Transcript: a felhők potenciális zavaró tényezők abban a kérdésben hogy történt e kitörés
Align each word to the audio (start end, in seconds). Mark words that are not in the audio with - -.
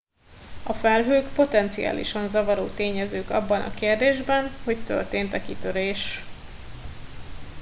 a 0.63 0.73
felhők 0.73 1.33
potenciális 1.33 2.15
zavaró 2.27 2.67
tényezők 2.67 3.29
abban 3.29 3.61
a 3.61 3.73
kérdésben 3.73 4.49
hogy 4.63 4.77
történt 4.85 5.33
e 5.33 5.41
kitörés 5.41 6.23